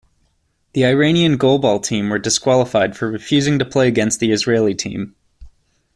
[0.73, 5.13] The Iranian goalball team were disqualified for refusing to play against the Israeli team.